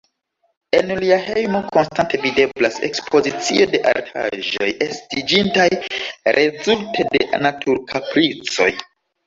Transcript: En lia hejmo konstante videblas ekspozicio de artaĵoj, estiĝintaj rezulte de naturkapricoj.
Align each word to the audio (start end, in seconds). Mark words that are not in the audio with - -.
En 0.77 0.93
lia 1.01 1.19
hejmo 1.25 1.59
konstante 1.75 2.19
videblas 2.23 2.79
ekspozicio 2.89 3.69
de 3.75 3.83
artaĵoj, 3.93 4.71
estiĝintaj 4.87 5.69
rezulte 6.41 7.09
de 7.15 7.25
naturkapricoj. 7.47 8.73